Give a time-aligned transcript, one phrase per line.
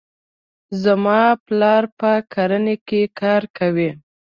[0.83, 3.89] زما پلار په کرنې کې کار کوي.